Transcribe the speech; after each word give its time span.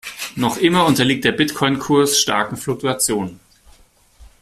Noch 0.35 0.57
immer 0.57 0.87
unterliegt 0.87 1.25
der 1.25 1.31
Bitcoin-Kurs 1.31 2.19
starken 2.19 2.57
Fluktuationen. 2.57 3.39